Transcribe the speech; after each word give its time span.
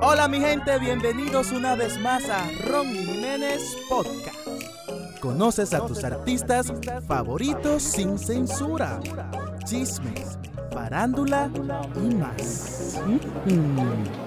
Hola 0.00 0.28
mi 0.28 0.40
gente, 0.40 0.78
bienvenidos 0.78 1.52
una 1.52 1.74
vez 1.74 1.98
más 1.98 2.28
a 2.28 2.44
Ronnie 2.66 3.02
Jiménez 3.02 3.76
Podcast. 3.88 4.36
Conoces 5.20 5.72
a 5.72 5.86
tus 5.86 6.04
artistas 6.04 6.72
favoritos 7.06 7.82
sin 7.82 8.18
censura, 8.18 9.00
chismes, 9.64 10.38
farándula 10.72 11.50
y 11.96 12.14
más. 12.14 13.00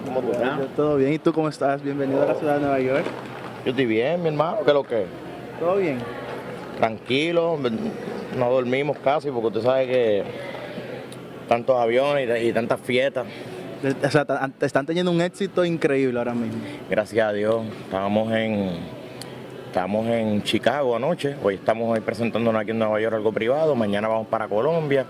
¿Cómo 0.05 0.21
tú 0.21 0.32
estás? 0.32 0.59
Todo 0.75 0.95
bien, 0.97 1.13
¿y 1.13 1.20
tú 1.20 1.32
cómo 1.32 1.50
estás? 1.50 1.83
Bienvenido 1.83 2.23
a 2.23 2.25
la 2.25 2.36
ciudad 2.36 2.55
de 2.55 2.61
Nueva 2.61 2.79
York. 2.79 3.05
Yo 3.63 3.71
estoy 3.71 3.86
bien, 3.86 4.21
mi 4.23 4.29
hermano, 4.29 4.57
¿qué 4.63 4.71
es 4.71 4.73
lo 4.73 4.83
que? 4.83 5.05
¿Todo 5.59 5.75
bien? 5.77 5.99
Tranquilo, 6.77 7.59
no 8.38 8.49
dormimos 8.49 8.97
casi 9.04 9.29
porque 9.29 9.47
usted 9.47 9.61
sabe 9.61 9.88
que 9.88 10.23
tantos 11.47 11.79
aviones 11.79 12.43
y, 12.43 12.47
y 12.47 12.54
tantas 12.54 12.79
fiestas. 12.79 13.27
O 13.82 14.11
sea, 14.11 14.25
están 14.61 14.86
teniendo 14.86 15.12
un 15.12 15.22
éxito 15.22 15.63
increíble 15.63 16.20
ahora 16.20 16.34
mismo. 16.34 16.59
Gracias 16.90 17.27
a 17.27 17.31
Dios, 17.31 17.66
estábamos 17.86 18.31
en 18.34 18.70
estábamos 19.67 20.08
en 20.08 20.41
Chicago 20.44 20.95
anoche, 20.95 21.36
hoy 21.44 21.55
estamos 21.55 21.89
hoy 21.95 22.00
presentándonos 22.00 22.59
aquí 22.59 22.72
en 22.72 22.80
Nueva 22.80 23.00
York 23.00 23.16
algo 23.16 23.31
privado, 23.31 23.76
mañana 23.76 24.08
vamos 24.08 24.27
para 24.27 24.48
Colombia, 24.48 25.05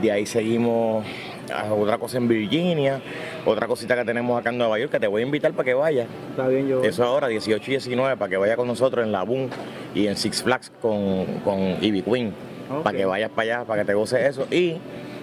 de 0.00 0.12
ahí 0.12 0.26
seguimos 0.26 1.04
a 1.52 1.74
otra 1.74 1.98
cosa 1.98 2.16
en 2.16 2.28
Virginia, 2.28 3.02
otra 3.44 3.66
cosita 3.66 3.96
que 3.96 4.04
tenemos 4.04 4.38
acá 4.38 4.50
en 4.50 4.58
Nueva 4.58 4.78
York 4.78 4.92
que 4.92 5.00
te 5.00 5.06
voy 5.06 5.22
a 5.22 5.24
invitar 5.26 5.52
para 5.52 5.64
que 5.64 5.74
vayas. 5.74 6.06
Está 6.30 6.48
bien, 6.48 6.68
yo. 6.68 6.82
Eso 6.82 7.04
ahora, 7.04 7.28
18 7.28 7.64
y 7.66 7.70
19, 7.72 8.16
para 8.16 8.30
que 8.30 8.36
vayas 8.36 8.56
con 8.56 8.68
nosotros 8.68 9.04
en 9.04 9.12
la 9.12 9.24
Boom 9.24 9.50
y 9.94 10.06
en 10.06 10.16
Six 10.16 10.42
Flags 10.42 10.72
con, 10.80 11.26
con 11.44 11.76
Ivy 11.80 12.02
Queen. 12.02 12.32
Para 12.84 12.96
que 12.96 13.04
vayas 13.04 13.30
para 13.30 13.56
allá, 13.56 13.64
para 13.64 13.82
que 13.82 13.86
te 13.86 13.94
goces 13.94 14.24
eso. 14.24 14.46
Y 14.48 14.76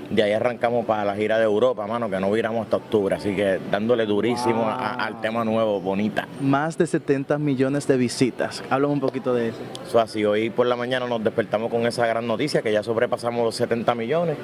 de 0.10 0.24
ahí 0.24 0.32
arrancamos 0.32 0.86
para 0.86 1.04
la 1.06 1.16
gira 1.16 1.38
de 1.38 1.44
Europa, 1.44 1.86
mano, 1.88 2.10
que 2.10 2.20
no 2.20 2.32
viramos 2.32 2.64
hasta 2.64 2.78
octubre. 2.78 3.16
Así 3.16 3.36
que 3.36 3.60
dándole 3.72 4.06
durísimo 4.06 4.64
a- 4.68 4.74
a- 4.76 4.94
al 5.06 5.22
tema 5.22 5.44
nuevo, 5.44 5.82
bonita. 5.82 6.28
Más 6.42 6.78
de 6.78 6.88
70 6.88 7.38
millones 7.38 7.88
de 7.88 7.98
visitas. 7.98 8.64
Háblame 8.70 8.94
un 8.94 9.00
poquito 9.00 9.34
de 9.34 9.50
eso. 9.50 9.60
Eso 9.86 10.00
así, 10.00 10.24
hoy 10.26 10.50
por 10.50 10.66
la 10.68 10.76
mañana 10.76 11.08
nos 11.08 11.24
despertamos 11.24 11.70
con 11.70 11.86
esa 11.88 12.06
gran 12.08 12.26
noticia 12.28 12.62
que 12.62 12.72
ya 12.72 12.84
sobrepasamos 12.84 13.44
los 13.44 13.56
70 13.56 13.96
millones. 13.96 14.38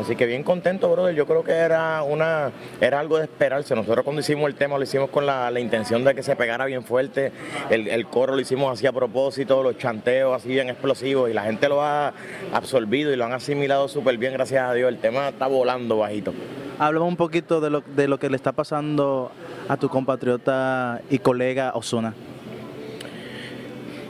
Así 0.00 0.16
que 0.16 0.26
bien 0.26 0.42
contento, 0.42 0.90
brother. 0.90 1.14
Yo 1.14 1.26
creo 1.26 1.44
que 1.44 1.52
era 1.52 2.02
una 2.02 2.50
era 2.80 3.00
algo 3.00 3.18
de 3.18 3.24
esperarse. 3.24 3.74
Nosotros 3.74 4.04
cuando 4.04 4.20
hicimos 4.20 4.46
el 4.48 4.54
tema 4.54 4.76
lo 4.76 4.82
hicimos 4.82 5.10
con 5.10 5.24
la, 5.24 5.50
la 5.50 5.60
intención 5.60 6.04
de 6.04 6.14
que 6.14 6.22
se 6.22 6.34
pegara 6.36 6.64
bien 6.66 6.84
fuerte. 6.84 7.32
El, 7.70 7.88
el 7.88 8.06
coro 8.06 8.34
lo 8.34 8.40
hicimos 8.40 8.72
así 8.72 8.86
a 8.86 8.92
propósito, 8.92 9.62
los 9.62 9.78
chanteos 9.78 10.36
así 10.36 10.48
bien 10.48 10.68
explosivos 10.68 11.30
y 11.30 11.32
la 11.32 11.42
gente 11.42 11.68
lo 11.68 11.82
ha 11.82 12.12
absorbido 12.52 13.12
y 13.12 13.16
lo 13.16 13.24
han 13.24 13.32
asimilado 13.32 13.88
súper 13.88 14.18
bien, 14.18 14.32
gracias 14.32 14.68
a 14.68 14.74
Dios. 14.74 14.88
El 14.88 14.98
tema 14.98 15.28
está 15.28 15.46
volando 15.46 15.98
bajito. 15.98 16.34
Háblame 16.78 17.06
un 17.06 17.16
poquito 17.16 17.60
de 17.60 17.70
lo, 17.70 17.80
de 17.82 18.08
lo 18.08 18.18
que 18.18 18.28
le 18.28 18.36
está 18.36 18.50
pasando 18.52 19.30
a 19.68 19.76
tu 19.76 19.88
compatriota 19.88 21.00
y 21.08 21.20
colega 21.20 21.72
Osuna. 21.74 22.14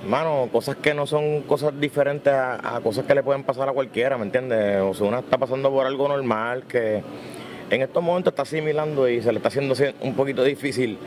Mano, 0.09 0.51
cosas 0.53 0.77
que 0.77 0.93
no 0.93 1.07
son 1.07 1.43
cosas 1.43 1.73
diferentes 1.81 2.33
a, 2.33 2.79
cosas 2.83 3.07
que 3.07 3.15
le 3.15 3.23
pueden 3.23 3.43
pasar 3.43 3.71
a 3.71 3.73
cualquiera, 3.73 4.19
¿me 4.19 4.25
entiendes? 4.25 4.83
Osuna 4.83 5.21
está 5.21 5.39
pasando 5.39 5.71
por 5.71 5.87
algo 5.87 6.09
normal 6.09 6.65
que 6.65 7.03
en 7.71 7.81
estos 7.81 8.03
momentos 8.03 8.33
está 8.33 8.43
asimilando 8.43 9.09
y 9.09 9.23
se 9.23 9.33
le 9.33 9.39
está 9.39 9.49
haciendo 9.49 9.75
un 10.03 10.15
poquito 10.15 10.45
difícil 10.45 10.99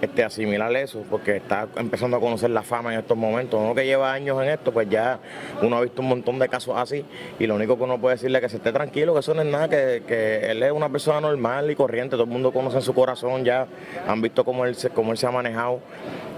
este, 0.00 0.24
asimilar 0.24 0.74
eso, 0.74 1.04
porque 1.08 1.36
está 1.36 1.68
empezando 1.76 2.16
a 2.16 2.20
conocer 2.20 2.50
la 2.50 2.62
fama 2.62 2.92
en 2.92 2.98
estos 2.98 3.16
momentos. 3.16 3.60
Uno 3.60 3.72
que 3.72 3.86
lleva 3.86 4.12
años 4.12 4.42
en 4.42 4.48
esto, 4.48 4.72
pues 4.72 4.90
ya 4.90 5.20
uno 5.62 5.76
ha 5.76 5.82
visto 5.82 6.02
un 6.02 6.08
montón 6.08 6.40
de 6.40 6.48
casos 6.48 6.74
así 6.76 7.04
y 7.38 7.46
lo 7.46 7.54
único 7.54 7.76
que 7.76 7.84
uno 7.84 8.00
puede 8.00 8.16
decirle 8.16 8.38
es 8.38 8.42
que 8.42 8.48
se 8.48 8.56
esté 8.56 8.72
tranquilo, 8.72 9.14
que 9.14 9.20
eso 9.20 9.32
no 9.32 9.42
es 9.42 9.48
nada, 9.48 9.68
que, 9.68 10.02
que 10.08 10.50
él 10.50 10.60
es 10.64 10.72
una 10.72 10.88
persona 10.88 11.20
normal 11.20 11.70
y 11.70 11.76
corriente, 11.76 12.16
todo 12.16 12.24
el 12.24 12.30
mundo 12.30 12.50
conoce 12.50 12.78
en 12.78 12.82
su 12.82 12.94
corazón 12.94 13.44
ya, 13.44 13.68
han 14.08 14.20
visto 14.20 14.44
cómo 14.44 14.64
él 14.64 14.76
cómo 14.92 15.12
él 15.12 15.18
se 15.18 15.28
ha 15.28 15.30
manejado. 15.30 15.80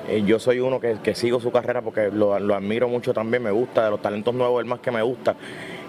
Eh, 0.08 0.22
yo 0.26 0.38
soy 0.38 0.58
uno 0.60 0.80
que, 0.80 0.96
que 1.02 1.14
sigo 1.14 1.40
su 1.40 1.50
carrera 1.52 1.80
porque 1.80 2.10
lo, 2.12 2.38
lo 2.40 2.54
admiro 2.54 2.88
mucho 2.88 3.14
también, 3.14 3.42
me 3.42 3.50
gusta, 3.50 3.84
de 3.84 3.90
los 3.90 4.02
talentos 4.02 4.34
nuevos 4.34 4.60
el 4.60 4.66
más 4.68 4.80
que 4.80 4.90
me 4.90 5.02
gusta. 5.02 5.36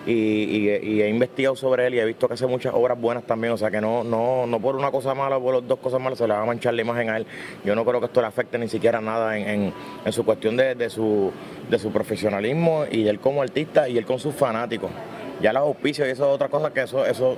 Y, 0.06 0.68
he 0.68 1.08
investigado 1.08 1.56
sobre 1.56 1.88
él 1.88 1.94
y 1.96 2.00
he 2.00 2.06
visto 2.06 2.28
que 2.28 2.34
hace 2.34 2.46
muchas 2.46 2.74
obras 2.74 3.00
buenas 3.00 3.24
también, 3.24 3.54
o 3.54 3.58
sea 3.58 3.72
que 3.72 3.80
no, 3.80 4.04
no, 4.04 4.46
no 4.46 4.60
por 4.60 4.76
una 4.76 4.92
cosa 4.92 5.16
mala 5.16 5.38
o 5.38 5.42
por 5.42 5.66
dos 5.66 5.80
cosas 5.80 6.02
malas 6.02 6.18
se 6.18 6.28
le 6.28 6.34
va 6.34 6.42
a 6.42 6.46
manchar 6.46 6.74
la 6.74 6.82
imagen 6.82 7.10
a 7.10 7.18
él. 7.18 7.26
Yo 7.64 7.74
no 7.74 7.86
creo 7.86 8.02
que 8.02 8.08
esto 8.08 8.20
le 8.20 8.28
afecte 8.28 8.58
ni 8.58 8.68
siquiera 8.68 9.00
nada 9.00 9.38
en, 9.38 9.74
en- 10.06 10.14
su 10.14 10.26
cuestión 10.26 10.58
de, 10.58 10.76
de 10.76 10.90
su, 10.90 11.32
de 11.70 11.80
su 11.80 11.90
profesionalismo 11.92 12.84
y 12.92 13.08
él 13.08 13.20
como 13.20 13.42
artista 13.42 13.88
y 13.88 13.98
él 13.98 14.06
con 14.06 14.20
sus 14.20 14.36
fanáticos. 14.36 14.92
Ya 15.42 15.54
los 15.54 15.64
auspicios 15.64 16.08
y 16.08 16.12
eso 16.12 16.26
es 16.26 16.36
otra 16.36 16.50
cosa 16.50 16.72
que 16.74 16.82
eso, 16.82 17.06
eso, 17.06 17.38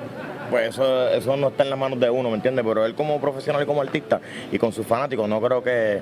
pues 0.49 0.69
eso, 0.69 1.09
eso 1.11 1.37
no 1.37 1.49
está 1.49 1.63
en 1.63 1.69
las 1.69 1.79
manos 1.79 1.99
de 1.99 2.09
uno, 2.09 2.29
¿me 2.29 2.35
entiendes? 2.35 2.65
Pero 2.67 2.83
él 2.85 2.95
como 2.95 3.21
profesional 3.21 3.61
y 3.61 3.65
como 3.67 3.81
artista 3.81 4.19
y 4.51 4.57
con 4.57 4.71
sus 4.71 4.85
fanáticos 4.85 5.29
no 5.29 5.39
creo 5.39 5.63
que, 5.63 6.01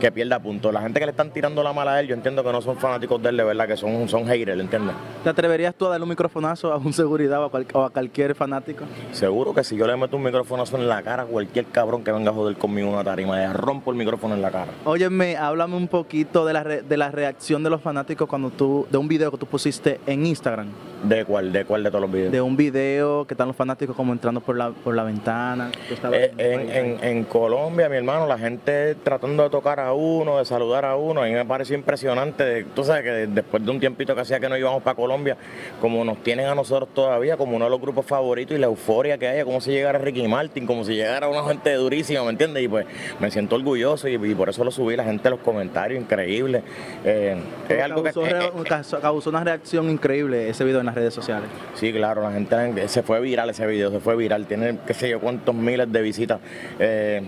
que 0.00 0.10
pierda 0.12 0.38
punto. 0.40 0.70
La 0.72 0.80
gente 0.82 1.00
que 1.00 1.06
le 1.06 1.10
están 1.10 1.30
tirando 1.30 1.62
la 1.62 1.72
mala 1.72 1.94
a 1.94 2.00
él, 2.00 2.06
yo 2.08 2.14
entiendo 2.14 2.42
que 2.44 2.52
no 2.52 2.60
son 2.60 2.76
fanáticos 2.76 3.22
de 3.22 3.28
él, 3.30 3.36
de 3.36 3.44
verdad, 3.44 3.66
que 3.66 3.76
son, 3.76 4.08
son 4.08 4.26
haters, 4.26 4.60
¿entiendes? 4.60 4.94
¿Te 5.22 5.30
atreverías 5.30 5.74
tú 5.74 5.86
a 5.86 5.90
darle 5.90 6.02
un 6.04 6.10
microfonazo 6.10 6.72
a 6.72 6.76
un 6.76 6.92
seguridad 6.92 7.40
o 7.42 7.44
a, 7.46 7.50
cual- 7.50 7.66
o 7.72 7.82
a 7.84 7.90
cualquier 7.90 8.34
fanático? 8.34 8.84
Seguro 9.12 9.54
que 9.54 9.64
si 9.64 9.76
yo 9.76 9.86
le 9.86 9.96
meto 9.96 10.16
un 10.16 10.22
micrófono 10.22 10.64
en 10.72 10.88
la 10.88 11.02
cara 11.02 11.22
a 11.22 11.26
cualquier 11.26 11.66
cabrón 11.66 12.02
que 12.04 12.12
venga 12.12 12.30
a 12.30 12.34
joder 12.34 12.56
conmigo 12.56 12.90
una 12.90 13.04
tarima, 13.04 13.36
le 13.38 13.52
rompo 13.52 13.90
el 13.90 13.96
micrófono 13.96 14.34
en 14.34 14.42
la 14.42 14.50
cara. 14.50 14.72
Óyeme, 14.84 15.36
háblame 15.36 15.76
un 15.76 15.88
poquito 15.88 16.44
de 16.44 16.52
la, 16.52 16.62
re- 16.64 16.82
de 16.82 16.96
la 16.96 17.10
reacción 17.10 17.62
de 17.62 17.70
los 17.70 17.80
fanáticos 17.80 18.28
cuando 18.28 18.50
tú, 18.50 18.86
de 18.90 18.98
un 18.98 19.08
video 19.08 19.30
que 19.30 19.38
tú 19.38 19.46
pusiste 19.46 20.00
en 20.06 20.26
Instagram. 20.26 20.68
¿De 21.04 21.24
cuál? 21.26 21.52
¿De 21.52 21.64
cuál 21.66 21.82
de 21.84 21.90
todos 21.90 22.02
los 22.02 22.10
videos? 22.12 22.32
De 22.32 22.40
un 22.40 22.56
video 22.56 23.26
que 23.26 23.34
están 23.34 23.48
los 23.48 23.56
fanáticos 23.56 23.94
como 23.94 24.12
entrando 24.12 24.40
por 24.40 24.56
la, 24.56 24.70
por 24.70 24.94
la 24.94 25.02
ventana. 25.04 25.70
Eh, 26.12 26.32
en 26.38 26.98
en, 27.04 27.24
Colombia, 27.24 27.88
mi 27.90 27.96
hermano, 27.96 28.26
la 28.26 28.38
gente 28.38 28.94
tratando 28.96 29.42
de 29.42 29.50
tocar 29.50 29.80
a 29.80 29.92
uno, 29.92 30.38
de 30.38 30.44
saludar 30.46 30.84
a 30.86 30.96
uno, 30.96 31.22
a 31.22 31.26
mí 31.26 31.32
me 31.32 31.44
pareció 31.44 31.76
impresionante. 31.76 32.64
Tú 32.74 32.84
sabes 32.84 33.02
que 33.02 33.10
después 33.26 33.64
de 33.64 33.70
un 33.70 33.80
tiempito 33.80 34.14
que 34.14 34.22
hacía 34.22 34.40
que 34.40 34.48
no 34.48 34.56
íbamos 34.56 34.82
para 34.82 34.94
Colombia, 34.96 35.36
como 35.80 36.04
nos 36.04 36.22
tienen 36.22 36.46
a 36.46 36.54
nosotros 36.54 36.88
todavía, 36.94 37.36
como 37.36 37.56
uno 37.56 37.66
de 37.66 37.70
los 37.70 37.80
grupos 37.80 38.06
favoritos 38.06 38.56
y 38.56 38.60
la 38.60 38.66
euforia 38.66 39.18
que 39.18 39.28
hay, 39.28 39.44
como 39.44 39.60
si 39.60 39.72
llegara 39.72 39.98
Ricky 39.98 40.26
Martin, 40.26 40.66
como 40.66 40.84
si 40.84 40.94
llegara 40.94 41.28
una 41.28 41.44
gente 41.44 41.74
durísima, 41.74 42.22
¿me 42.24 42.30
entiendes? 42.30 42.62
Y 42.62 42.68
pues 42.68 42.86
me 43.20 43.30
siento 43.30 43.56
orgulloso 43.56 44.08
y, 44.08 44.14
y 44.14 44.34
por 44.34 44.48
eso 44.48 44.64
lo 44.64 44.70
subí, 44.70 44.96
la 44.96 45.04
gente 45.04 45.28
en 45.28 45.32
los 45.32 45.40
comentarios, 45.40 46.00
increíble. 46.00 46.62
Eh, 47.04 47.36
es 47.68 47.82
algo 47.82 48.02
que... 48.02 48.12
causó, 48.12 48.26
eh, 48.26 48.30
eh, 48.56 48.62
causó- 48.66 49.00
causó 49.00 49.28
una 49.30 49.44
reacción 49.44 49.90
increíble 49.90 50.48
ese 50.48 50.64
video 50.64 50.80
en 50.80 50.93
las 50.94 51.02
redes 51.02 51.14
sociales. 51.14 51.48
Sí, 51.74 51.92
claro, 51.92 52.22
la 52.22 52.32
gente 52.32 52.88
se 52.88 53.02
fue 53.02 53.20
viral 53.20 53.50
ese 53.50 53.66
video, 53.66 53.90
se 53.90 54.00
fue 54.00 54.16
viral, 54.16 54.46
tiene 54.46 54.78
qué 54.86 54.94
sé 54.94 55.08
yo 55.10 55.20
cuántos 55.20 55.54
miles 55.54 55.90
de 55.90 56.02
visitas. 56.02 56.38
Eh, 56.78 57.22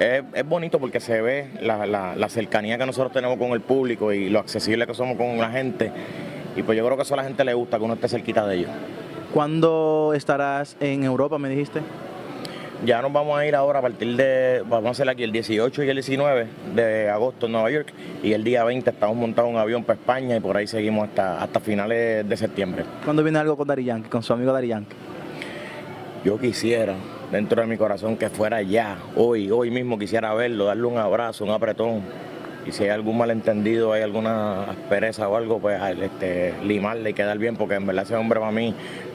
es, 0.00 0.22
es 0.34 0.46
bonito 0.48 0.78
porque 0.78 1.00
se 1.00 1.20
ve 1.22 1.50
la, 1.60 1.86
la- 1.86 2.16
la 2.16 2.28
cercanía 2.28 2.78
que 2.78 2.86
nosotros 2.86 3.12
tenemos 3.12 3.38
con 3.38 3.50
el 3.52 3.60
público 3.60 4.12
y 4.12 4.28
lo 4.30 4.38
accesible 4.40 4.86
que 4.86 4.94
somos 4.94 5.16
con 5.16 5.38
la 5.38 5.50
gente. 5.50 5.90
Y 6.56 6.62
pues 6.62 6.78
yo 6.78 6.84
creo 6.84 6.96
que 6.96 7.02
eso 7.02 7.14
a 7.14 7.16
la 7.18 7.24
gente 7.24 7.44
le 7.44 7.54
gusta, 7.54 7.78
que 7.78 7.84
uno 7.84 7.94
esté 7.94 8.08
cerquita 8.08 8.46
de 8.46 8.56
ellos. 8.56 8.70
¿Cuándo 9.32 10.12
estarás 10.14 10.76
en 10.80 11.02
Europa, 11.04 11.38
me 11.38 11.48
dijiste? 11.48 11.80
Ya 12.84 13.00
nos 13.00 13.14
vamos 13.14 13.38
a 13.38 13.46
ir 13.46 13.54
ahora 13.54 13.78
a 13.78 13.82
partir 13.82 14.14
de, 14.14 14.62
vamos 14.68 14.88
a 14.88 14.90
hacer 14.90 15.08
aquí 15.08 15.22
el 15.22 15.32
18 15.32 15.84
y 15.84 15.88
el 15.88 15.96
19 15.96 16.46
de 16.74 17.08
agosto 17.08 17.46
en 17.46 17.52
Nueva 17.52 17.70
York 17.70 17.94
y 18.22 18.34
el 18.34 18.44
día 18.44 18.62
20 18.62 18.90
estamos 18.90 19.16
montados 19.16 19.48
en 19.48 19.56
un 19.56 19.60
avión 19.62 19.84
para 19.84 19.98
España 19.98 20.36
y 20.36 20.40
por 20.40 20.54
ahí 20.54 20.66
seguimos 20.66 21.08
hasta, 21.08 21.42
hasta 21.42 21.60
finales 21.60 22.28
de 22.28 22.36
septiembre. 22.36 22.84
¿Cuándo 23.02 23.22
viene 23.22 23.38
algo 23.38 23.56
con 23.56 23.66
Dari 23.66 23.84
Yankee, 23.84 24.10
con 24.10 24.22
su 24.22 24.34
amigo 24.34 24.52
Dari 24.52 24.68
Yankee? 24.68 24.96
Yo 26.26 26.38
quisiera, 26.38 26.94
dentro 27.32 27.62
de 27.62 27.68
mi 27.68 27.78
corazón, 27.78 28.18
que 28.18 28.28
fuera 28.28 28.60
ya, 28.60 28.98
hoy, 29.16 29.50
hoy 29.50 29.70
mismo 29.70 29.98
quisiera 29.98 30.34
verlo, 30.34 30.66
darle 30.66 30.84
un 30.84 30.98
abrazo, 30.98 31.44
un 31.44 31.52
apretón. 31.52 32.02
Y 32.66 32.72
si 32.72 32.84
hay 32.84 32.90
algún 32.90 33.16
malentendido, 33.16 33.94
hay 33.94 34.02
alguna 34.02 34.64
aspereza 34.64 35.26
o 35.28 35.36
algo, 35.36 35.58
pues 35.58 35.80
este, 36.02 36.52
limarle 36.62 37.10
y 37.10 37.14
quedar 37.14 37.38
bien, 37.38 37.56
porque 37.56 37.76
en 37.76 37.86
verdad 37.86 38.04
ese 38.04 38.16
hombre 38.16 38.40
para 38.40 38.52
mí, 38.52 38.74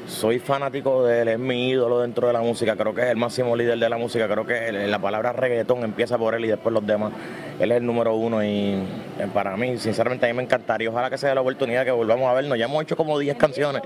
soy 0.10 0.40
fanático 0.40 1.06
de 1.06 1.22
él, 1.22 1.28
es 1.30 1.40
mi 1.40 1.70
ídolo 1.70 2.02
dentro 2.02 2.28
de 2.28 2.34
la 2.34 2.42
música, 2.42 2.76
creo 2.76 2.94
que 2.94 3.02
es 3.02 3.08
el 3.10 3.16
máximo 3.18 3.56
líder 3.56 3.78
de 3.78 3.90
la 3.90 3.98
música, 3.98 4.28
creo 4.28 4.46
que 4.46 4.72
la 4.72 5.00
palabra 5.00 5.32
reggaetón 5.34 5.84
empieza 5.84 6.18
por 6.18 6.34
él 6.36 6.46
y 6.46 6.48
después 6.48 6.74
los 6.74 6.86
demás. 6.86 7.14
Él 7.60 7.72
es 7.72 7.78
el 7.78 7.86
número 7.86 8.16
uno 8.16 8.44
y 8.44 8.48
eh, 9.20 9.28
para 9.34 9.56
mí, 9.56 9.78
sinceramente, 9.78 10.26
a 10.26 10.30
mí 10.30 10.36
me 10.36 10.44
encantaría. 10.44 10.90
Ojalá 10.90 11.10
que 11.10 11.18
sea 11.18 11.36
la 11.36 11.42
oportunidad 11.42 11.84
que 11.86 11.92
volvamos 11.92 12.28
a 12.30 12.34
vernos. 12.34 12.58
Ya 12.58 12.66
hemos 12.66 12.82
hecho 12.84 12.96
como 12.96 13.20
10 13.20 13.36
canciones 13.38 13.82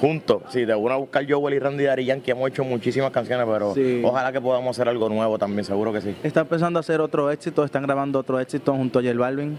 juntos. 0.00 0.42
Si 0.48 0.64
de 0.64 0.74
una 0.74 0.94
a 0.94 0.96
buscar 0.96 1.30
Joel 1.30 1.54
y 1.54 1.58
Randy 1.58 1.84
Dari 1.84 2.06
Yankee, 2.06 2.30
hemos 2.30 2.48
hecho 2.48 2.64
muchísimas 2.64 3.10
canciones, 3.10 3.46
pero 3.50 3.74
Sí. 3.74 4.02
ojalá 4.04 4.32
que 4.32 4.40
podamos 4.40 4.76
hacer 4.76 4.88
algo 4.88 5.08
nuevo 5.10 5.38
también, 5.38 5.64
seguro 5.64 5.92
que 5.92 6.00
sí. 6.00 6.16
¿Están 6.22 6.46
pensando 6.46 6.80
hacer 6.80 7.00
otro 7.02 7.30
éxito? 7.30 7.64
¿Están 7.64 7.82
grabando 7.82 8.18
otro 8.18 8.40
éxito 8.40 8.72
junto 8.72 8.98
a 8.98 9.02
J 9.02 9.14
Balvin? 9.16 9.58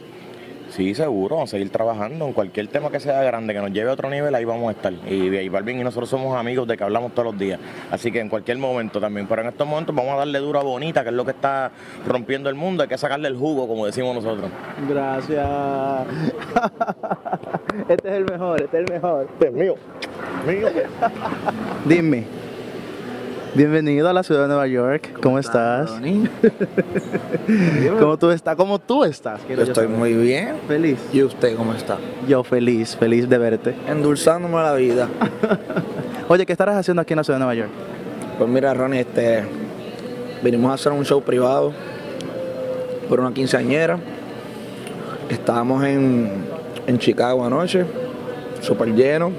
Sí, 0.69 0.93
seguro, 0.93 1.35
vamos 1.35 1.49
a 1.49 1.51
seguir 1.51 1.71
trabajando 1.71 2.27
en 2.27 2.33
cualquier 2.33 2.67
tema 2.67 2.91
que 2.91 2.99
sea 2.99 3.23
grande, 3.23 3.53
que 3.53 3.59
nos 3.59 3.71
lleve 3.71 3.89
a 3.89 3.93
otro 3.93 4.09
nivel, 4.09 4.33
ahí 4.35 4.45
vamos 4.45 4.69
a 4.69 4.71
estar. 4.71 4.93
Y, 5.07 5.35
y 5.35 5.49
Balvin 5.49 5.79
y 5.79 5.83
nosotros 5.83 6.09
somos 6.09 6.37
amigos 6.37 6.67
de 6.67 6.77
que 6.77 6.83
hablamos 6.83 7.13
todos 7.13 7.25
los 7.25 7.39
días. 7.39 7.59
Así 7.91 8.11
que 8.11 8.19
en 8.19 8.29
cualquier 8.29 8.57
momento 8.57 8.99
también. 8.99 9.27
Pero 9.27 9.41
en 9.41 9.47
estos 9.47 9.67
momentos 9.67 9.95
vamos 9.95 10.13
a 10.13 10.17
darle 10.17 10.39
duro 10.39 10.59
a 10.59 10.63
Bonita, 10.63 11.03
que 11.03 11.09
es 11.09 11.15
lo 11.15 11.25
que 11.25 11.31
está 11.31 11.71
rompiendo 12.05 12.49
el 12.49 12.55
mundo. 12.55 12.83
Hay 12.83 12.89
que 12.89 12.97
sacarle 12.97 13.27
el 13.27 13.35
jugo, 13.35 13.67
como 13.67 13.85
decimos 13.85 14.15
nosotros. 14.15 14.49
Gracias. 14.87 15.47
este 17.89 18.09
es 18.09 18.15
el 18.15 18.25
mejor, 18.25 18.61
este 18.61 18.81
es 18.81 18.87
el 18.87 18.93
mejor. 18.93 19.27
Este 19.31 19.47
es 19.47 19.53
mío. 19.53 19.75
Mío. 20.47 20.67
Dime, 21.85 22.25
Bienvenido 23.55 24.07
a 24.07 24.13
la 24.13 24.21
ciudad 24.21 24.43
de 24.43 24.47
Nueva 24.47 24.67
York. 24.67 25.19
¿Cómo 25.23 25.39
estás? 25.39 25.91
¿Cómo 27.99 28.17
tú 28.17 28.29
estás? 28.29 28.55
¿Cómo 28.55 28.77
tú 28.77 29.03
estás? 29.03 29.41
Yo 29.49 29.63
estoy 29.63 29.87
muy 29.87 30.13
bien. 30.13 30.57
Feliz. 30.67 30.99
¿Y 31.11 31.23
usted 31.23 31.57
cómo 31.57 31.73
está? 31.73 31.97
Yo 32.27 32.43
feliz, 32.43 32.95
feliz 32.95 33.27
de 33.27 33.37
verte. 33.39 33.75
Endulzándome 33.87 34.55
la 34.55 34.75
vida. 34.75 35.09
Oye, 36.27 36.45
¿qué 36.45 36.51
estarás 36.51 36.75
haciendo 36.75 37.01
aquí 37.01 37.13
en 37.13 37.17
la 37.17 37.23
ciudad 37.23 37.39
de 37.39 37.45
Nueva 37.45 37.55
York? 37.55 37.71
Pues 38.37 38.47
mira, 38.49 38.71
Ronnie, 38.75 38.99
este, 38.99 39.43
vinimos 40.43 40.69
a 40.69 40.75
hacer 40.75 40.91
un 40.91 41.03
show 41.03 41.23
privado 41.23 41.73
por 43.09 43.19
una 43.19 43.33
quinceañera. 43.33 43.97
Estábamos 45.27 45.83
en, 45.85 46.45
en 46.85 46.99
Chicago 46.99 47.43
anoche, 47.43 47.83
súper 48.61 48.93
lleno. 48.93 49.31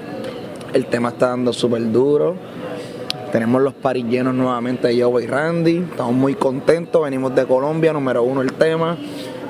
El 0.73 0.85
tema 0.87 1.09
está 1.09 1.29
dando 1.29 1.53
súper 1.53 1.89
duro. 1.91 2.50
Tenemos 3.31 3.61
los 3.61 3.73
paris 3.73 4.05
llenos 4.05 4.35
nuevamente 4.35 4.89
de 4.89 5.01
Joe 5.01 5.23
y 5.23 5.27
Randy. 5.27 5.77
Estamos 5.77 6.13
muy 6.13 6.35
contentos. 6.35 7.01
Venimos 7.01 7.33
de 7.33 7.45
Colombia, 7.45 7.93
número 7.93 8.23
uno 8.23 8.41
el 8.41 8.51
tema. 8.53 8.97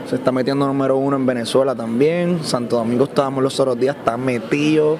Se 0.07 0.17
está 0.17 0.31
metiendo 0.31 0.67
número 0.67 0.97
uno 0.97 1.15
en 1.15 1.25
Venezuela 1.25 1.73
también. 1.73 2.43
Santo 2.43 2.77
Domingo 2.77 3.05
estábamos 3.05 3.43
los 3.43 3.59
otros 3.59 3.79
días, 3.79 3.95
está 3.95 4.17
metido. 4.17 4.99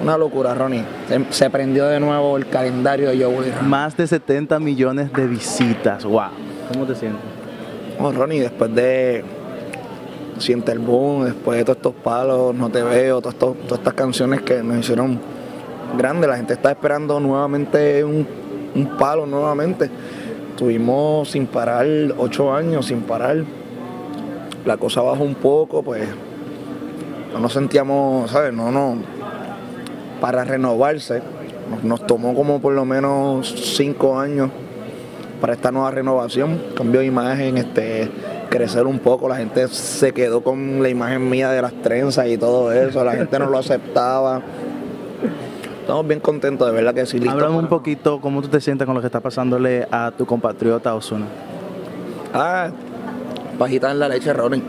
Una 0.00 0.16
locura, 0.16 0.54
Ronnie. 0.54 0.84
Se, 1.08 1.24
se 1.30 1.50
prendió 1.50 1.86
de 1.86 1.98
nuevo 1.98 2.36
el 2.36 2.48
calendario 2.48 3.10
de 3.10 3.24
Joe 3.24 3.48
y 3.48 3.50
Randy. 3.50 3.68
Más 3.68 3.96
de 3.96 4.06
70 4.06 4.60
millones 4.60 5.12
de 5.12 5.26
visitas. 5.26 6.04
Wow. 6.04 6.30
¿Cómo 6.72 6.86
te 6.86 6.94
sientes? 6.94 7.20
Oh, 7.98 8.12
Ronnie, 8.12 8.40
después 8.40 8.72
de 8.72 9.24
Siente 10.38 10.70
el 10.70 10.78
Boom, 10.78 11.24
después 11.24 11.58
de 11.58 11.64
todos 11.64 11.78
estos 11.78 11.94
palos, 11.94 12.54
No 12.54 12.70
Te 12.70 12.84
Veo, 12.84 13.20
todas 13.20 13.56
estas 13.72 13.94
canciones 13.94 14.42
que 14.42 14.62
nos 14.62 14.78
hicieron 14.78 15.18
grandes, 15.96 16.28
la 16.28 16.36
gente 16.36 16.54
está 16.54 16.70
esperando 16.70 17.18
nuevamente 17.20 18.04
un, 18.04 18.26
un 18.74 18.96
palo 18.96 19.26
nuevamente. 19.26 19.90
Tuvimos 20.56 21.30
sin 21.30 21.46
parar 21.46 21.86
ocho 22.18 22.52
años, 22.52 22.86
sin 22.86 23.02
parar. 23.02 23.44
La 24.64 24.76
cosa 24.76 25.00
bajó 25.02 25.22
un 25.22 25.36
poco, 25.36 25.82
pues 25.82 26.08
no 27.32 27.38
nos 27.38 27.52
sentíamos, 27.52 28.30
¿sabes? 28.30 28.52
No, 28.52 28.70
no, 28.70 28.96
para 30.20 30.44
renovarse. 30.44 31.22
Nos, 31.70 31.84
nos 31.84 32.06
tomó 32.06 32.34
como 32.34 32.60
por 32.60 32.72
lo 32.72 32.84
menos 32.84 33.54
cinco 33.76 34.18
años 34.18 34.50
para 35.40 35.52
esta 35.52 35.70
nueva 35.70 35.90
renovación, 35.90 36.60
cambio 36.74 37.00
de 37.00 37.06
imagen, 37.06 37.58
este, 37.58 38.10
crecer 38.48 38.86
un 38.86 38.98
poco. 38.98 39.28
La 39.28 39.36
gente 39.36 39.68
se 39.68 40.12
quedó 40.12 40.42
con 40.42 40.82
la 40.82 40.88
imagen 40.88 41.28
mía 41.28 41.50
de 41.50 41.62
las 41.62 41.72
trenzas 41.82 42.26
y 42.26 42.36
todo 42.36 42.72
eso. 42.72 43.04
La 43.04 43.12
gente 43.12 43.38
no 43.38 43.46
lo 43.46 43.58
aceptaba. 43.58 44.42
Estamos 45.88 46.06
bien 46.06 46.20
contentos, 46.20 46.68
de 46.68 46.74
verdad 46.74 46.92
que 46.92 47.06
sí. 47.06 47.16
listo 47.18 47.32
Háblame 47.32 47.56
un 47.56 47.66
poquito 47.66 48.20
cómo 48.20 48.42
tú 48.42 48.48
te 48.48 48.60
sientes 48.60 48.84
con 48.84 48.94
lo 48.94 49.00
que 49.00 49.06
está 49.06 49.20
pasándole 49.20 49.88
a 49.90 50.10
tu 50.10 50.26
compatriota 50.26 50.94
Osuna. 50.94 51.24
Ah, 52.34 52.68
pajitas 53.58 53.92
en 53.92 53.98
la 53.98 54.06
leche, 54.10 54.30
Ronnie. 54.34 54.62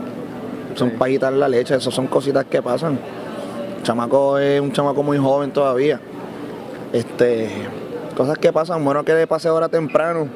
Son 0.76 0.88
Sí. 0.88 0.96
pajitas 0.98 1.30
en 1.30 1.40
la 1.40 1.46
leche, 1.46 1.74
eso 1.74 1.90
son 1.90 2.06
cositas 2.06 2.46
que 2.46 2.62
pasan. 2.62 2.98
El 3.76 3.82
chamaco 3.82 4.38
es 4.38 4.62
un 4.62 4.72
chamaco 4.72 5.02
muy 5.02 5.18
joven 5.18 5.50
todavía. 5.50 6.00
Este, 6.94 7.50
cosas 8.16 8.38
que 8.38 8.50
pasan, 8.50 8.82
bueno 8.82 9.04
que 9.04 9.12
le 9.12 9.26
pase 9.26 9.48
ahora 9.48 9.68
temprano. 9.68 10.26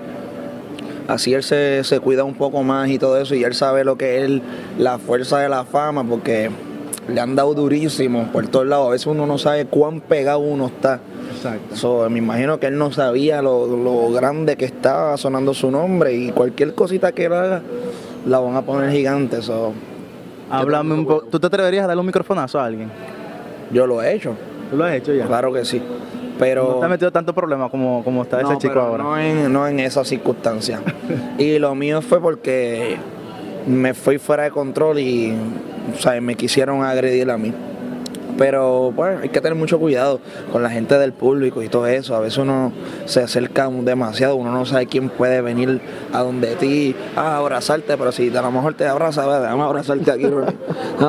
Así 1.09 1.33
él 1.33 1.43
se, 1.43 1.83
se 1.83 1.99
cuida 1.99 2.25
un 2.25 2.35
poco 2.35 2.63
más 2.63 2.91
y 2.91 2.99
todo 2.99 3.17
eso, 3.17 3.35
y 3.35 3.43
él 3.43 3.55
sabe 3.55 3.85
lo 3.85 3.97
que 3.97 4.23
es 4.23 4.43
la 4.77 4.99
fuerza 4.99 5.39
de 5.39 5.49
la 5.49 5.65
fama, 5.65 6.05
porque 6.05 6.51
le 7.09 7.21
han 7.21 7.37
dado 7.37 7.55
durísimo 7.55 8.29
por 8.33 8.47
todos 8.49 8.67
lados. 8.67 8.89
A 8.89 8.91
veces 8.91 9.07
uno 9.07 9.27
no 9.27 9.39
sabe 9.39 9.67
cuán 9.67 10.01
pegado 10.01 10.39
uno 10.41 10.67
está. 10.67 11.01
Exacto. 11.35 11.77
So, 11.77 12.11
me 12.11 12.19
imagino 12.19 12.59
que 12.59 12.67
él 12.67 12.79
no 12.79 12.93
sabía 12.93 13.43
lo, 13.43 13.67
lo 13.67 14.11
grande 14.13 14.57
que 14.57 14.65
estaba 14.65 15.17
sonando 15.17 15.55
su 15.55 15.71
nombre 15.71 16.13
y 16.15 16.31
cualquier 16.31 16.75
cosita 16.75 17.13
que 17.13 17.27
él 17.27 17.33
haga 17.33 17.63
la 18.27 18.39
van 18.39 18.57
a 18.57 18.63
poner 18.63 18.91
gigante. 18.91 19.43
So, 19.43 19.73
Háblame 20.51 20.95
un 20.95 21.07
poco. 21.07 21.27
¿Tú 21.27 21.41
te 21.41 21.47
atreverías 21.47 21.85
a 21.85 21.89
darle 21.89 22.01
un 22.01 22.07
microfonazo 22.07 22.59
a 22.61 22.67
alguien? 22.67 22.91
yo 23.73 23.87
lo 23.87 24.01
he 24.03 24.15
hecho, 24.15 24.35
¿Tú 24.71 24.77
lo 24.77 24.85
has 24.85 24.95
hecho 24.95 25.13
ya? 25.13 25.27
claro 25.27 25.53
que 25.53 25.65
sí. 25.65 25.83
Pero 26.39 26.65
No 26.65 26.79
te 26.81 26.85
has 26.85 26.91
metido 26.91 27.11
tanto 27.13 27.33
problema 27.33 27.69
como, 27.69 28.03
como 28.05 28.23
está 28.23 28.41
ese 28.41 28.59
chico 28.59 28.75
pero 28.75 28.83
ahora. 28.83 29.05
No 29.05 29.19
en, 29.19 29.53
no 29.53 29.67
en 29.67 29.81
esas 29.81 30.07
circunstancias. 30.09 30.81
y 31.39 31.59
lo 31.59 31.75
mío 31.75 32.03
fue 32.03 32.21
porque 32.21 32.97
me 33.67 33.95
fui 33.95 34.19
fuera 34.19 34.45
de 34.45 34.51
control 34.51 34.99
y 34.99 35.35
o 35.93 36.01
sea, 36.01 36.21
me 36.21 36.35
quisieron 36.37 36.83
agredir 36.85 37.31
a 37.31 37.37
mí. 37.39 37.53
Pero 38.37 38.93
pues 38.97 39.17
hay 39.23 39.29
que 39.29 39.41
tener 39.41 39.55
mucho 39.57 39.79
cuidado 39.79 40.19
con 40.51 40.61
la 40.61 40.69
gente 40.69 40.99
del 40.99 41.13
público 41.13 41.63
y 41.63 41.69
todo 41.69 41.87
eso. 41.87 42.17
A 42.17 42.21
veces 42.21 42.39
uno 42.39 42.73
se 43.05 43.23
acerca 43.23 43.69
demasiado, 43.71 44.35
uno 44.35 44.51
no 44.51 44.67
sabe 44.67 44.87
quién 44.87 45.09
puede 45.09 45.41
venir 45.41 45.81
a 46.13 46.19
donde 46.23 46.57
ti 46.57 46.97
a 47.15 47.37
abrazarte, 47.37 47.97
pero 47.97 48.11
si 48.11 48.37
a 48.37 48.43
lo 48.43 48.51
mejor 48.51 48.75
te 48.75 48.89
abraza, 48.89 49.25
"Ve, 49.25 49.39
déjame 49.39 49.63
abrazarte 49.63 50.11
aquí, 50.11 50.25
déjame 50.25 50.53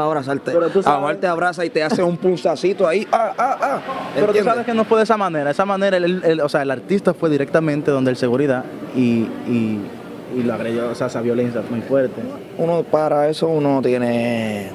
abrazarte. 0.03 0.51
Pero 0.51 0.69
tú 0.69 0.81
A 0.85 0.91
lo 0.93 0.99
mejor 0.99 1.15
te 1.15 1.25
abraza 1.25 1.65
y 1.65 1.71
te 1.71 1.81
hace 1.81 2.03
un 2.03 2.15
pulsacito 2.17 2.87
ahí, 2.87 3.07
ah, 3.11 3.33
ah, 3.39 3.57
ah. 3.59 3.79
Pero 4.13 4.31
tú 4.31 4.43
sabes 4.43 4.63
que 4.63 4.75
no 4.75 4.85
fue 4.85 4.99
de 4.99 5.05
esa 5.05 5.17
manera. 5.17 5.49
Esa 5.49 5.65
manera, 5.65 5.97
el, 5.97 6.23
el- 6.23 6.41
o 6.41 6.47
sea, 6.49 6.61
el 6.61 6.69
artista 6.69 7.15
fue 7.15 7.31
directamente 7.31 7.89
donde 7.89 8.11
el 8.11 8.17
seguridad 8.17 8.63
y, 8.95 9.21
y, 9.47 9.79
y 10.35 10.43
lo 10.43 10.53
agredió, 10.53 10.89
o 10.89 10.95
sea, 10.95 11.07
esa 11.07 11.21
violencia 11.21 11.61
muy 11.69 11.81
fuerte. 11.81 12.21
uno 12.57 12.83
para 12.83 13.29
eso 13.29 13.47
uno 13.47 13.81
tiene 13.81 14.69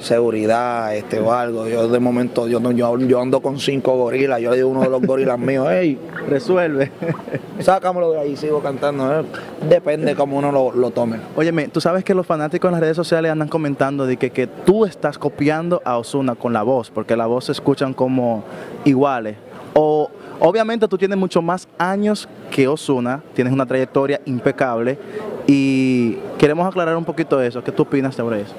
seguridad 0.00 0.94
este 0.94 1.18
o 1.18 1.32
algo 1.32 1.66
yo 1.66 1.88
de 1.88 1.98
momento 1.98 2.46
yo 2.46 2.60
no- 2.60 2.72
yo, 2.72 2.98
yo 2.98 3.20
ando 3.22 3.40
con 3.40 3.58
cinco 3.58 3.96
gorilas 3.96 4.38
yo 4.38 4.50
le 4.50 4.56
digo 4.56 4.68
a 4.68 4.72
uno 4.72 4.82
de 4.82 4.90
los 4.90 5.00
gorilas 5.00 5.38
míos 5.38 5.66
hey 5.70 5.98
Resuelve. 6.28 6.90
sácamelo 7.60 8.12
de 8.12 8.20
ahí 8.20 8.36
sigo 8.36 8.60
cantando 8.60 9.20
eh. 9.20 9.24
depende 9.66 10.14
cómo 10.14 10.36
uno 10.36 10.52
lo, 10.52 10.72
lo 10.72 10.90
tome 10.90 11.18
Óyeme, 11.36 11.68
tú 11.68 11.80
sabes 11.80 12.04
que 12.04 12.12
los 12.12 12.26
fanáticos 12.26 12.68
en 12.68 12.72
las 12.72 12.80
redes 12.82 12.96
sociales 12.96 13.32
andan 13.32 13.48
comentando 13.48 14.04
de 14.04 14.18
que, 14.18 14.28
que 14.28 14.46
tú 14.46 14.84
estás 14.84 15.16
copiando 15.16 15.80
a 15.86 15.96
Osuna 15.96 16.34
con 16.34 16.52
la 16.52 16.62
voz, 16.62 16.90
porque 16.90 17.16
la 17.16 17.24
voz 17.26 17.46
se 17.46 17.52
escuchan 17.52 17.94
como 17.94 18.44
iguales. 18.84 19.36
O 19.74 20.08
obviamente 20.40 20.86
tú 20.86 20.96
tienes 20.96 21.18
mucho 21.18 21.42
más 21.42 21.68
años 21.78 22.28
que 22.50 22.68
Osuna, 22.68 23.22
tienes 23.34 23.52
una 23.52 23.66
trayectoria 23.66 24.20
impecable 24.24 24.98
y 25.46 26.14
queremos 26.38 26.66
aclarar 26.66 26.96
un 26.96 27.04
poquito 27.04 27.40
eso. 27.42 27.62
¿Qué 27.62 27.72
tú 27.72 27.82
opinas 27.82 28.14
sobre 28.14 28.42
eso? 28.42 28.54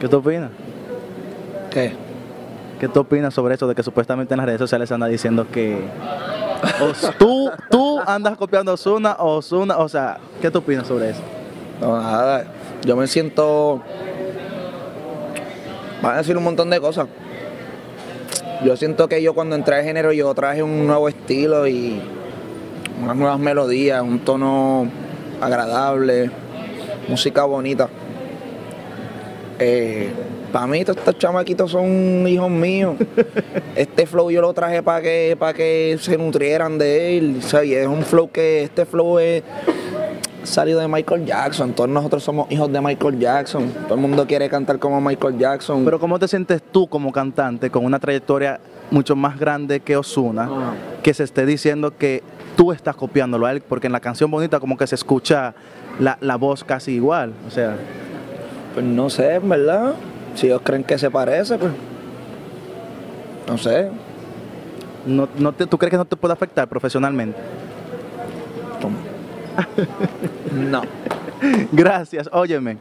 ¿Qué 0.00 0.08
tú 0.08 0.16
opinas? 0.16 0.50
¿qué? 1.70 1.92
¿Qué 2.78 2.88
tú 2.88 3.00
opinas 3.00 3.32
sobre 3.34 3.54
eso 3.54 3.66
de 3.66 3.74
que 3.74 3.82
supuestamente 3.82 4.34
en 4.34 4.38
las 4.38 4.46
redes 4.46 4.58
sociales 4.58 4.90
anda 4.90 5.06
diciendo 5.06 5.46
que 5.50 5.88
tú, 7.18 7.50
tú 7.70 8.00
andas 8.06 8.36
copiando 8.36 8.72
a 8.72 8.74
Osuna 8.74 9.16
o 9.18 9.36
Osuna, 9.36 9.78
o 9.78 9.88
sea, 9.88 10.18
¿qué 10.40 10.50
tú 10.50 10.58
opinas 10.58 10.86
sobre 10.86 11.10
eso? 11.10 11.20
No, 11.80 12.00
nada 12.00 12.44
yo 12.84 12.96
me 12.96 13.06
siento 13.06 13.82
van 16.02 16.14
a 16.14 16.18
decir 16.18 16.36
un 16.36 16.44
montón 16.44 16.70
de 16.70 16.80
cosas 16.80 17.08
yo 18.64 18.76
siento 18.76 19.08
que 19.08 19.20
yo 19.22 19.34
cuando 19.34 19.56
entré 19.56 19.76
al 19.76 19.84
género 19.84 20.12
yo 20.12 20.32
traje 20.34 20.62
un 20.62 20.86
nuevo 20.86 21.08
estilo 21.08 21.66
y 21.66 22.00
unas 23.02 23.16
nuevas 23.16 23.38
melodías, 23.40 24.00
un 24.02 24.20
tono 24.20 24.88
agradable, 25.40 26.30
música 27.08 27.44
bonita. 27.44 27.88
para 30.52 30.66
mí 30.66 30.84
todos 30.84 30.98
estos 30.98 31.18
chamaquitos 31.18 31.72
son 31.72 32.26
hijos 32.28 32.50
míos. 32.50 32.96
Este 33.74 34.06
flow 34.06 34.30
yo 34.30 34.42
lo 34.42 34.52
traje 34.52 34.82
para 34.82 35.00
que, 35.00 35.34
para 35.38 35.54
que 35.54 35.96
se 35.98 36.18
nutrieran 36.18 36.78
de 36.78 37.16
él. 37.16 37.36
O 37.38 37.42
sea, 37.42 37.64
y 37.64 37.74
es 37.74 37.86
un 37.86 38.02
flow 38.02 38.30
que, 38.30 38.62
este 38.64 38.84
flow 38.84 39.18
es 39.18 39.42
salido 40.44 40.80
de 40.80 40.88
Michael 40.88 41.24
Jackson. 41.26 41.72
Todos 41.72 41.88
nosotros 41.90 42.22
somos 42.22 42.50
hijos 42.50 42.70
de 42.72 42.80
Michael 42.80 43.18
Jackson. 43.18 43.72
Todo 43.84 43.94
el 43.94 44.00
mundo 44.00 44.26
quiere 44.26 44.48
cantar 44.48 44.78
como 44.78 45.00
Michael 45.00 45.38
Jackson. 45.38 45.84
Pero 45.84 45.98
¿cómo 46.00 46.18
te 46.18 46.26
sientes 46.28 46.62
tú 46.72 46.86
como 46.88 47.12
cantante 47.12 47.70
con 47.70 47.84
una 47.84 47.98
trayectoria 47.98 48.60
mucho 48.90 49.14
más 49.16 49.38
grande 49.38 49.80
que 49.80 49.96
Osuna, 49.96 50.48
Ah. 50.50 50.72
que 51.02 51.14
se 51.14 51.24
esté 51.24 51.46
diciendo 51.46 51.96
que 51.96 52.22
tú 52.56 52.72
estás 52.72 52.96
copiándolo 52.96 53.46
a 53.46 53.52
él? 53.52 53.60
Porque 53.62 53.86
en 53.86 53.92
la 53.92 54.00
canción 54.00 54.30
bonita 54.30 54.58
como 54.60 54.76
que 54.76 54.86
se 54.86 54.94
escucha 54.96 55.54
la, 56.00 56.18
la 56.20 56.36
voz 56.36 56.64
casi 56.64 56.92
igual, 56.92 57.32
o 57.46 57.50
sea, 57.50 57.76
Pues 58.74 58.84
no 58.86 59.10
sé, 59.10 59.34
en 59.34 59.48
verdad. 59.48 59.92
Si 60.34 60.46
ellos 60.46 60.62
creen 60.64 60.82
que 60.82 60.96
se 60.98 61.10
parece, 61.10 61.58
pues. 61.58 61.72
No 63.46 63.58
sé. 63.58 63.90
no, 65.04 65.28
no 65.36 65.52
te- 65.52 65.66
¿tú 65.66 65.76
crees 65.76 65.90
que 65.90 65.96
no 65.98 66.04
te 66.06 66.16
puede 66.16 66.32
afectar 66.32 66.66
profesionalmente? 66.68 67.38
No. 70.54 70.82
Gracias, 71.72 72.28
óyeme. 72.32 72.76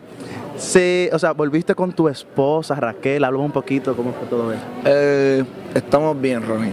Se, 0.57 1.09
o 1.13 1.17
sea, 1.19 1.31
volviste 1.31 1.73
con 1.73 1.91
tu 1.93 2.07
esposa 2.07 2.75
Raquel, 2.75 3.23
hablamos 3.23 3.47
un 3.47 3.51
poquito 3.51 3.95
cómo 3.95 4.13
fue 4.13 4.27
todo 4.27 4.51
eso. 4.51 4.61
Eh, 4.85 5.43
estamos 5.73 6.19
bien, 6.19 6.45
Ronnie. 6.45 6.71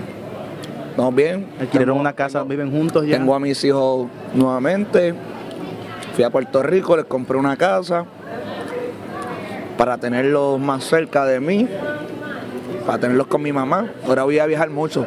Estamos 0.91 1.15
bien. 1.15 1.47
Adquirieron 1.61 1.95
Tengo- 1.95 2.01
una 2.01 2.13
casa, 2.13 2.41
tengo- 2.41 2.51
viven 2.51 2.71
juntos 2.71 3.07
ya. 3.07 3.17
Tengo 3.17 3.35
a 3.35 3.41
mis 3.41 3.63
hijos 3.65 4.09
nuevamente. 4.35 5.15
Fui 6.15 6.25
a 6.25 6.31
Puerto 6.31 6.63
Rico, 6.63 6.97
les 6.97 7.07
compré 7.07 7.37
una 7.39 7.57
casa. 7.57 8.05
para 9.79 9.97
tenerlos 9.97 10.59
más 10.59 10.83
cerca 10.83 11.25
de 11.25 11.39
mí, 11.39 11.69
para 12.85 12.99
tenerlos 12.99 13.29
con 13.29 13.41
mi 13.41 13.53
mamá. 13.53 13.87
Ahora 14.05 14.25
voy 14.25 14.41
a 14.41 14.47
viajar 14.47 14.71
mucho. 14.71 15.07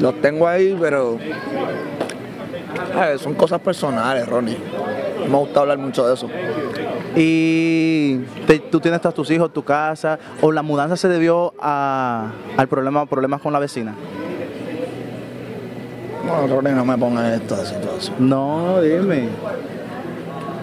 Los 0.00 0.14
tengo 0.22 0.48
ahí, 0.48 0.74
pero 0.80 1.18
son 3.18 3.34
cosas 3.34 3.60
personales, 3.60 4.26
Ronnie. 4.28 4.56
No 5.20 5.26
me 5.32 5.38
gusta 5.38 5.60
hablar 5.60 5.78
mucho 5.78 6.06
de 6.06 6.14
eso. 6.14 6.28
Y 7.16 8.18
te- 8.46 8.58
tú 8.60 8.78
tienes 8.80 9.04
a 9.04 9.12
tus 9.12 9.30
hijos, 9.30 9.52
tu 9.52 9.62
casa, 9.62 10.18
o 10.40 10.52
la 10.52 10.62
mudanza 10.62 10.96
se 10.96 11.08
debió 11.08 11.54
a, 11.60 12.30
al 12.56 12.68
problema, 12.68 13.06
problemas 13.06 13.40
con 13.40 13.52
la 13.52 13.58
vecina. 13.58 13.94
No, 16.26 16.46
Ronnie, 16.46 16.72
no 16.72 16.84
me 16.84 16.98
pongas 16.98 17.32
esta 17.40 17.64
situación. 17.64 18.16
No, 18.18 18.80
dime. 18.80 19.28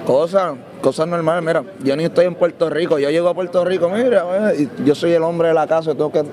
Cosas, 0.05 0.55
cosas 0.81 1.07
normales, 1.07 1.45
mira, 1.45 1.63
yo 1.81 1.95
ni 1.95 2.03
estoy 2.03 2.25
en 2.25 2.35
Puerto 2.35 2.69
Rico, 2.69 2.99
yo 2.99 3.09
llego 3.09 3.29
a 3.29 3.33
Puerto 3.33 3.63
Rico, 3.63 3.87
mira, 3.89 4.51
eh, 4.51 4.67
y 4.77 4.83
yo 4.83 4.95
soy 4.95 5.13
el 5.13 5.23
hombre 5.23 5.47
de 5.47 5.53
la 5.53 5.65
casa, 5.65 5.91
tengo 5.93 6.11
que, 6.11 6.23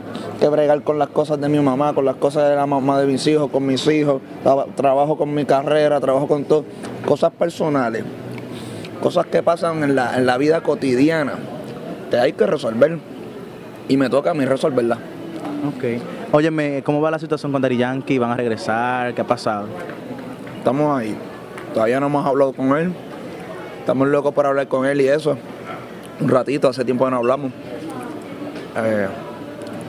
que 0.40 0.48
bregar 0.48 0.82
con 0.82 0.98
las 0.98 1.08
cosas 1.10 1.40
de 1.40 1.48
mi 1.48 1.60
mamá, 1.60 1.94
con 1.94 2.04
las 2.04 2.16
cosas 2.16 2.48
de 2.48 2.56
la 2.56 2.66
mamá 2.66 2.98
de 3.00 3.06
mis 3.06 3.24
hijos, 3.28 3.48
con 3.48 3.64
mis 3.64 3.86
hijos, 3.86 4.20
tra- 4.44 4.66
trabajo 4.74 5.16
con 5.16 5.32
mi 5.32 5.44
carrera, 5.44 6.00
trabajo 6.00 6.26
con 6.26 6.44
todo, 6.46 6.64
cosas 7.06 7.30
personales, 7.30 8.02
cosas 9.00 9.26
que 9.26 9.40
pasan 9.40 9.84
en 9.84 9.94
la, 9.94 10.16
en 10.16 10.26
la 10.26 10.36
vida 10.36 10.62
cotidiana, 10.62 11.34
que 12.10 12.18
hay 12.18 12.32
que 12.32 12.46
resolver, 12.46 12.98
y 13.86 13.96
me 13.96 14.10
toca 14.10 14.32
a 14.32 14.34
mí 14.34 14.44
resolverla. 14.46 14.98
Ok. 15.68 16.32
Óyeme, 16.32 16.82
¿cómo 16.84 17.00
va 17.00 17.12
la 17.12 17.20
situación 17.20 17.52
con 17.52 17.62
Dari 17.62 17.76
Yankee? 17.76 18.18
¿Van 18.18 18.32
a 18.32 18.36
regresar? 18.36 19.14
¿Qué 19.14 19.20
ha 19.20 19.26
pasado? 19.26 19.66
Estamos 20.58 20.98
ahí, 20.98 21.16
todavía 21.72 22.00
no 22.00 22.06
hemos 22.06 22.26
hablado 22.26 22.52
con 22.52 22.76
él, 22.76 22.92
estamos 23.80 24.08
locos 24.08 24.32
por 24.32 24.46
hablar 24.46 24.68
con 24.68 24.86
él 24.86 25.00
y 25.00 25.08
eso. 25.08 25.36
Un 26.20 26.28
ratito, 26.28 26.68
hace 26.68 26.84
tiempo 26.84 27.04
que 27.06 27.10
no 27.10 27.16
hablamos. 27.18 27.52
Eh, 28.76 29.06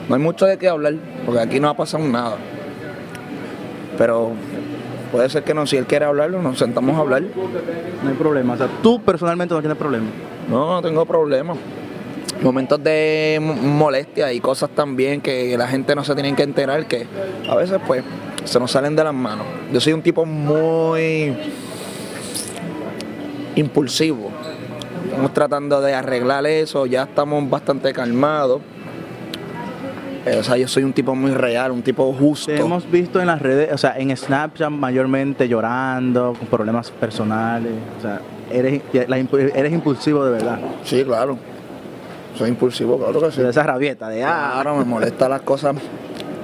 no 0.08 0.14
hay 0.14 0.20
mucho 0.20 0.46
de 0.46 0.58
qué 0.58 0.68
hablar, 0.68 0.94
porque 1.24 1.40
aquí 1.40 1.60
no 1.60 1.68
ha 1.68 1.76
pasado 1.76 2.02
nada. 2.04 2.36
Pero 3.98 4.32
puede 5.10 5.28
ser 5.28 5.44
que 5.44 5.54
no, 5.54 5.66
si 5.66 5.76
él 5.76 5.86
quiere 5.86 6.04
hablarlo, 6.06 6.40
nos 6.42 6.58
sentamos 6.58 6.96
a 6.96 7.00
hablar. 7.00 7.22
No 8.02 8.08
hay 8.08 8.16
problema. 8.16 8.54
O 8.54 8.56
sea, 8.56 8.68
tú 8.82 9.00
personalmente 9.02 9.54
no 9.54 9.60
tienes 9.60 9.78
problema. 9.78 10.06
No, 10.48 10.72
no 10.74 10.82
tengo 10.82 11.04
problema. 11.04 11.54
Momentos 12.42 12.82
de 12.82 13.38
mo- 13.40 13.54
molestia 13.54 14.32
y 14.32 14.40
cosas 14.40 14.70
también 14.70 15.20
que 15.20 15.56
la 15.56 15.68
gente 15.68 15.94
no 15.94 16.02
se 16.02 16.14
tiene 16.14 16.34
que 16.34 16.42
enterar, 16.42 16.86
que 16.86 17.06
a 17.48 17.54
veces 17.54 17.78
pues 17.86 18.02
se 18.44 18.58
nos 18.58 18.70
salen 18.70 18.96
de 18.96 19.04
las 19.04 19.14
manos. 19.14 19.46
Yo 19.72 19.80
soy 19.80 19.92
un 19.92 20.02
tipo 20.02 20.24
muy 20.26 21.36
impulsivo. 23.56 24.30
Estamos 25.04 25.34
tratando 25.34 25.80
de 25.80 25.94
arreglar 25.94 26.46
eso, 26.46 26.86
ya 26.86 27.02
estamos 27.02 27.48
bastante 27.48 27.92
calmados. 27.92 28.60
Eh, 30.24 30.36
o 30.38 30.42
sea, 30.44 30.56
yo 30.56 30.68
soy 30.68 30.84
un 30.84 30.92
tipo 30.92 31.14
muy 31.14 31.32
real, 31.32 31.72
un 31.72 31.82
tipo 31.82 32.12
justo. 32.12 32.52
Te 32.52 32.60
hemos 32.60 32.88
visto 32.90 33.20
en 33.20 33.26
las 33.26 33.42
redes, 33.42 33.72
o 33.72 33.78
sea, 33.78 33.98
en 33.98 34.16
Snapchat 34.16 34.70
mayormente 34.70 35.48
llorando, 35.48 36.34
con 36.38 36.46
problemas 36.46 36.90
personales. 36.92 37.72
O 37.98 38.02
sea, 38.02 38.20
eres, 38.50 38.82
eres 38.94 39.72
impulsivo 39.72 40.24
de 40.24 40.30
verdad. 40.32 40.60
Sí, 40.84 41.04
claro. 41.04 41.36
Soy 42.36 42.50
impulsivo, 42.50 42.98
claro 42.98 43.20
que 43.20 43.32
sí. 43.32 43.42
De 43.42 43.50
esa 43.50 43.64
rabieta 43.64 44.08
de 44.08 44.22
ah. 44.22 44.50
Claro, 44.54 44.76
me 44.76 44.84
molesta 44.84 45.28
las 45.28 45.42
cosas, 45.42 45.74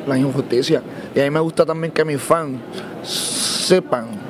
las 0.06 0.18
injusticias. 0.18 0.82
Y 1.14 1.20
a 1.20 1.24
mí 1.24 1.30
me 1.30 1.40
gusta 1.40 1.64
también 1.64 1.92
que 1.92 2.04
mis 2.04 2.20
fans 2.20 2.58
sepan 3.02 4.27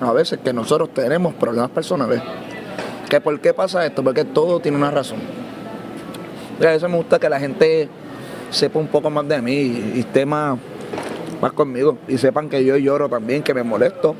a 0.00 0.12
veces 0.12 0.38
que 0.42 0.52
nosotros 0.52 0.92
tenemos 0.94 1.34
problemas 1.34 1.70
personales. 1.70 2.20
Que 3.08 3.20
por 3.20 3.40
qué 3.40 3.54
pasa 3.54 3.84
esto, 3.86 4.02
porque 4.04 4.24
todo 4.24 4.60
tiene 4.60 4.76
una 4.76 4.90
razón. 4.90 5.18
Y 6.60 6.64
a 6.64 6.70
veces 6.70 6.88
me 6.88 6.96
gusta 6.96 7.18
que 7.18 7.28
la 7.28 7.40
gente 7.40 7.88
sepa 8.50 8.78
un 8.78 8.88
poco 8.88 9.10
más 9.10 9.26
de 9.28 9.40
mí 9.40 9.52
y, 9.52 9.92
y 9.96 10.00
esté 10.00 10.26
más, 10.26 10.58
más 11.40 11.52
conmigo. 11.52 11.98
Y 12.06 12.18
sepan 12.18 12.48
que 12.48 12.64
yo 12.64 12.76
lloro 12.76 13.08
también, 13.08 13.42
que 13.42 13.54
me 13.54 13.62
molesto, 13.62 14.14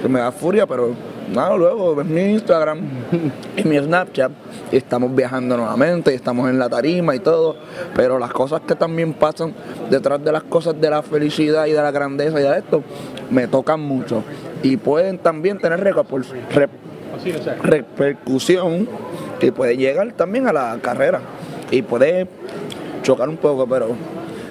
que 0.00 0.08
me 0.08 0.20
da 0.20 0.30
furia, 0.30 0.66
pero 0.66 0.94
nada, 1.32 1.56
luego 1.56 1.94
ves 1.94 2.06
mi 2.06 2.22
Instagram 2.22 2.80
y 3.56 3.64
mi 3.64 3.78
Snapchat 3.78 4.32
y 4.72 4.76
estamos 4.76 5.14
viajando 5.14 5.56
nuevamente 5.56 6.12
y 6.12 6.14
estamos 6.14 6.48
en 6.48 6.58
la 6.58 6.68
tarima 6.68 7.14
y 7.14 7.20
todo, 7.20 7.56
pero 7.94 8.18
las 8.18 8.32
cosas 8.32 8.60
que 8.62 8.74
también 8.74 9.14
pasan 9.14 9.54
detrás 9.90 10.22
de 10.22 10.32
las 10.32 10.44
cosas 10.44 10.80
de 10.80 10.90
la 10.90 11.02
felicidad 11.02 11.66
y 11.66 11.72
de 11.72 11.82
la 11.82 11.90
grandeza 11.90 12.40
y 12.40 12.44
de 12.44 12.58
esto, 12.58 12.82
me 13.30 13.48
tocan 13.48 13.80
mucho 13.80 14.22
y 14.62 14.76
pueden 14.76 15.18
también 15.18 15.58
tener 15.58 15.82
repercu- 15.82 16.24
rep- 16.52 17.60
repercusión 17.62 18.88
que 19.38 19.52
puede 19.52 19.76
llegar 19.76 20.12
también 20.12 20.46
a 20.48 20.52
la 20.52 20.78
carrera 20.82 21.20
y 21.70 21.82
puede 21.82 22.26
chocar 23.02 23.28
un 23.28 23.36
poco, 23.36 23.66
pero 23.66 23.88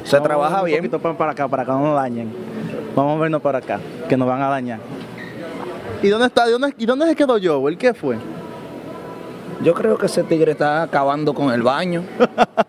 se 0.03 0.15
Vamos 0.17 0.27
trabaja 0.27 0.59
un 0.61 0.65
bien. 0.65 0.79
poquito 0.79 0.99
pa- 0.99 1.17
para 1.17 1.31
acá, 1.33 1.47
para 1.47 1.65
que 1.65 1.71
no 1.71 1.79
nos 1.81 1.95
dañen. 1.95 2.31
Vamos 2.95 3.17
a 3.17 3.21
vernos 3.21 3.41
para 3.41 3.59
acá, 3.59 3.79
que 4.07 4.17
nos 4.17 4.27
van 4.27 4.41
a 4.41 4.49
dañar. 4.49 4.79
¿Y 6.01 6.07
dónde 6.07 6.27
está? 6.27 6.47
¿Y 6.47 6.51
dónde, 6.51 6.73
y 6.77 6.85
dónde 6.85 7.05
se 7.07 7.15
quedó 7.15 7.37
yo? 7.37 7.67
¿El 7.67 7.77
qué 7.77 7.93
fue? 7.93 8.17
Yo 9.61 9.73
creo 9.73 9.97
que 9.97 10.05
ese 10.05 10.23
tigre 10.23 10.53
está 10.53 10.81
acabando 10.83 11.33
con 11.33 11.51
el 11.53 11.61
baño. 11.61 12.03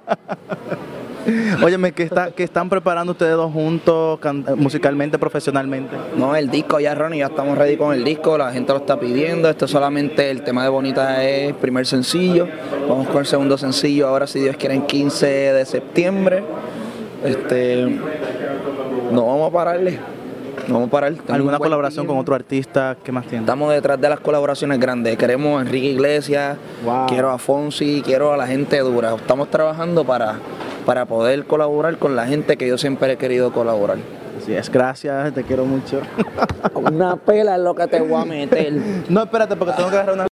Óyeme, 1.62 1.92
¿qué, 1.92 2.04
está, 2.04 2.30
qué 2.32 2.42
están 2.44 2.68
preparando 2.68 3.12
ustedes 3.12 3.34
dos 3.34 3.52
juntos 3.52 4.18
musicalmente, 4.56 5.18
profesionalmente? 5.18 5.96
No, 6.16 6.34
el 6.36 6.50
disco 6.50 6.80
ya, 6.80 6.94
Ronnie, 6.94 7.20
ya 7.20 7.26
estamos 7.26 7.56
ready 7.56 7.76
con 7.76 7.94
el 7.94 8.04
disco, 8.04 8.36
la 8.38 8.52
gente 8.52 8.72
lo 8.72 8.78
está 8.78 8.98
pidiendo. 8.98 9.48
Esto 9.48 9.66
solamente 9.68 10.30
el 10.30 10.42
tema 10.42 10.62
de 10.62 10.68
Bonita 10.68 11.24
es 11.24 11.54
primer 11.54 11.86
sencillo. 11.86 12.46
Vamos 12.88 13.08
con 13.08 13.18
el 13.18 13.26
segundo 13.26 13.56
sencillo 13.58 14.08
ahora, 14.08 14.26
si 14.26 14.40
Dios 14.40 14.56
quiere, 14.56 14.74
en 14.74 14.82
15 14.82 15.26
de 15.26 15.64
septiembre. 15.66 16.42
Este, 17.24 17.86
no 19.12 19.26
vamos 19.26 19.50
a 19.50 19.52
pararle, 19.52 19.98
no 20.68 20.74
vamos 20.74 20.88
a 20.88 20.90
parar. 20.90 21.12
¿Alguna 21.28 21.58
colaboración 21.58 22.06
con 22.06 22.16
otro 22.16 22.34
artista? 22.34 22.96
¿Qué 23.04 23.12
más 23.12 23.24
tienen? 23.24 23.42
Estamos 23.42 23.72
detrás 23.72 24.00
de 24.00 24.08
las 24.08 24.20
colaboraciones 24.20 24.80
grandes. 24.80 25.16
Queremos 25.18 25.58
a 25.58 25.62
Enrique 25.62 25.88
Iglesias, 25.88 26.56
Wow. 26.84 27.06
quiero 27.08 27.30
a 27.30 27.38
Fonsi, 27.38 28.02
quiero 28.04 28.32
a 28.32 28.36
la 28.38 28.46
gente 28.46 28.78
dura. 28.78 29.14
Estamos 29.14 29.50
trabajando 29.50 30.04
para, 30.04 30.36
para 30.84 31.06
poder 31.06 31.44
colaborar 31.46 31.98
con 31.98 32.16
la 32.16 32.26
gente 32.26 32.56
que 32.56 32.66
yo 32.66 32.78
siempre 32.78 33.12
he 33.12 33.16
querido 33.16 33.52
colaborar. 33.52 33.98
Así 34.38 34.54
es, 34.54 34.70
gracias, 34.70 35.34
te 35.34 35.42
quiero 35.42 35.64
mucho. 35.64 36.00
Una 36.74 37.16
pela 37.16 37.56
es 37.56 37.62
lo 37.62 37.74
que 37.74 37.86
te 37.86 38.00
voy 38.00 38.22
a 38.22 38.24
meter. 38.24 38.72
no, 39.08 39.22
espérate, 39.24 39.56
porque 39.56 39.74
tengo 39.74 39.90
que 39.90 39.96
agarrar 39.96 40.14
una 40.14 40.29